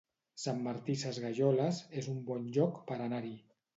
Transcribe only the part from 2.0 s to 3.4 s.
es un bon lloc per anar-hi